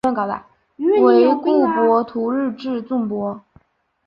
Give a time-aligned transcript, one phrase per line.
[1.03, 3.39] 惟故博徒日至纵博。